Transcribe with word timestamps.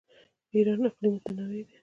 د 0.49 0.51
ایران 0.57 0.81
اقلیم 0.89 1.13
متنوع 1.15 1.47
دی. 1.51 1.63